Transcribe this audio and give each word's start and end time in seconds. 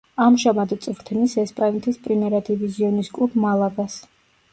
ამჟამად 0.23 0.71
წვრთნის 0.85 1.35
ესპანეთის 1.43 1.99
პრიმერა 2.07 2.39
დივიზიონის 2.47 3.13
კლუბ 3.19 3.37
„მალაგას“. 3.45 3.99